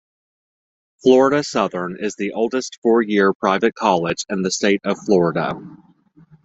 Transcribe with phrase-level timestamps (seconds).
[1.03, 5.53] Florida Southern is the oldest four-year private college in the state of Florida.